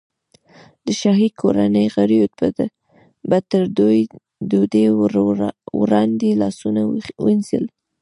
[0.85, 2.25] د شاهي کورنۍ غړیو
[3.29, 3.61] به تر
[4.49, 4.85] ډوډۍ
[5.79, 6.81] وړاندې لاسونه
[7.25, 7.65] وینځل.